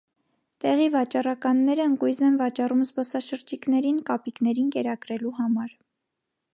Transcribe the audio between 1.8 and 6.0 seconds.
ընկույզ են վաճառում զբոսաշրջիկներին՝ կապիկներին կերակրելու համար։